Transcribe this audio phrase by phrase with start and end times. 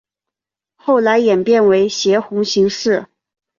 [0.77, 3.05] 后来演变为斜红型式。